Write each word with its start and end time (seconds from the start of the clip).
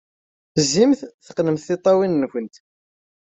Zzimt, 0.69 0.99
teqqnemt 1.25 1.65
tiṭṭawin-nwent. 1.67 2.55